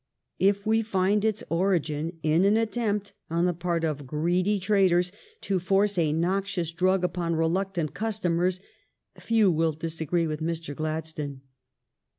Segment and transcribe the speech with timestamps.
[0.01, 0.03] ^
[0.39, 5.59] If we find its origin in an attempt on the part of greedy tradere to
[5.59, 8.59] force a noxious drug upon reluctant customers,
[9.19, 10.73] few will disagree with Mr.
[10.75, 11.41] Gladstone.